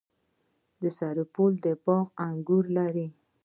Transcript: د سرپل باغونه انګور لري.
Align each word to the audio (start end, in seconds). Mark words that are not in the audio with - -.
د 0.81 0.83
سرپل 0.97 1.53
باغونه 1.63 2.09
انګور 2.27 2.65
لري. 2.77 3.07